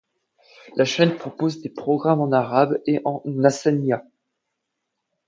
La 0.77 0.83
chaîne 0.83 1.15
propose 1.15 1.61
des 1.61 1.69
programmes 1.69 2.21
en 2.21 2.31
arabe 2.31 2.79
et 2.87 3.01
en 3.05 3.21
hassaniyya. 3.43 4.03